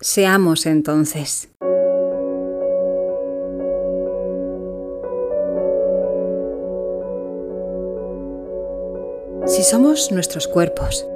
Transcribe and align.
Seamos 0.00 0.66
entonces. 0.66 1.48
Si 9.46 9.62
somos 9.62 10.10
nuestros 10.10 10.48
cuerpos, 10.48 11.06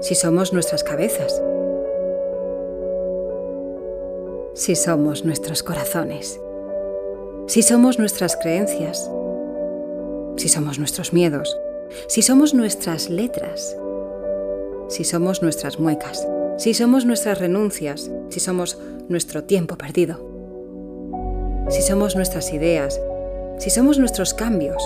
si 0.00 0.14
somos 0.14 0.52
nuestras 0.52 0.84
cabezas, 0.84 1.42
si 4.52 4.76
somos 4.76 5.24
nuestros 5.24 5.62
corazones, 5.62 6.38
si 7.46 7.62
somos 7.62 7.98
nuestras 7.98 8.36
creencias, 8.36 9.10
si 10.36 10.48
somos 10.48 10.78
nuestros 10.78 11.14
miedos, 11.14 11.58
si 12.08 12.20
somos 12.20 12.52
nuestras 12.52 13.08
letras, 13.08 13.74
si 14.88 15.04
somos 15.04 15.42
nuestras 15.42 15.78
muecas, 15.80 16.28
si 16.56 16.72
somos 16.72 17.04
nuestras 17.04 17.38
renuncias, 17.38 18.10
si 18.28 18.40
somos 18.40 18.78
nuestro 19.08 19.44
tiempo 19.44 19.76
perdido, 19.76 20.20
si 21.68 21.82
somos 21.82 22.14
nuestras 22.14 22.52
ideas, 22.52 23.00
si 23.58 23.70
somos 23.70 23.98
nuestros 23.98 24.34
cambios, 24.34 24.82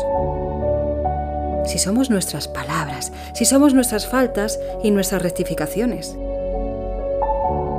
si 1.66 1.78
somos 1.78 2.08
nuestras 2.08 2.48
palabras, 2.48 3.12
si 3.34 3.44
somos 3.44 3.74
nuestras 3.74 4.06
faltas 4.06 4.58
y 4.82 4.90
nuestras 4.90 5.22
rectificaciones, 5.22 6.16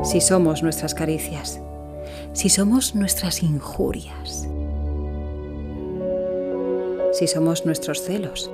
si 0.04 0.22
somos 0.22 0.62
nuestras 0.62 0.94
caricias, 0.94 1.60
si 2.34 2.50
somos 2.50 2.94
nuestras 2.94 3.42
injurias, 3.42 4.48
si 7.12 7.28
somos 7.28 7.66
nuestros 7.66 8.04
celos, 8.04 8.52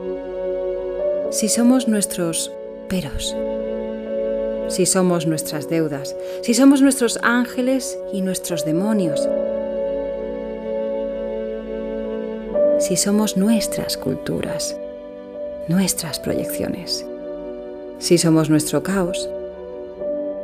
si 1.32 1.50
somos 1.50 1.90
nuestros 1.90 2.52
peros, 2.88 3.36
si 4.68 4.86
somos 4.86 5.28
nuestras 5.28 5.70
deudas, 5.70 6.16
si 6.42 6.54
somos 6.54 6.82
nuestros 6.82 7.20
ángeles 7.22 7.98
y 8.12 8.22
nuestros 8.22 8.66
demonios, 8.66 9.28
si 12.80 12.98
somos 12.98 13.38
nuestras 13.38 13.98
culturas, 13.98 14.78
nuestras 15.68 16.20
proyecciones, 16.20 17.06
si 18.00 18.18
somos 18.18 18.50
nuestro 18.50 18.84
caos, 18.84 19.30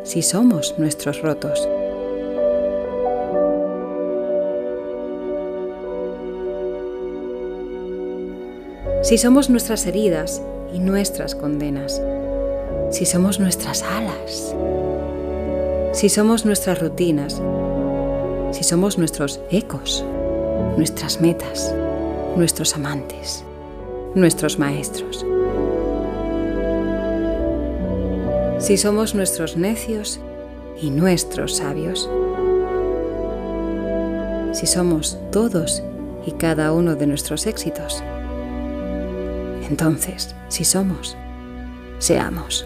si 0.03 0.21
somos 0.21 0.75
nuestros 0.77 1.21
rotos. 1.21 1.67
Si 9.03 9.17
somos 9.17 9.49
nuestras 9.49 9.87
heridas 9.87 10.41
y 10.73 10.79
nuestras 10.79 11.35
condenas, 11.35 12.01
si 12.91 13.05
somos 13.05 13.39
nuestras 13.39 13.83
alas, 13.83 14.53
si 15.93 16.09
somos 16.09 16.45
nuestras 16.45 16.79
rutinas, 16.81 17.41
si 18.51 18.63
somos 18.63 18.97
nuestros 18.97 19.39
ecos, 19.49 20.03
nuestras 20.75 21.21
metas, 21.21 21.73
nuestros 22.35 22.75
amantes, 22.75 23.45
nuestros 24.13 24.59
maestros. 24.59 25.25
Si 28.59 28.77
somos 28.77 29.15
nuestros 29.15 29.55
necios 29.57 30.19
y 30.81 30.91
nuestros 30.91 31.57
sabios. 31.57 32.09
Si 34.51 34.67
somos 34.67 35.17
todos 35.31 35.81
y 36.25 36.31
cada 36.33 36.73
uno 36.73 36.95
de 36.95 37.07
nuestros 37.07 37.47
éxitos. 37.47 38.03
Entonces, 39.69 40.35
si 40.49 40.65
somos, 40.65 41.15
seamos. 41.99 42.65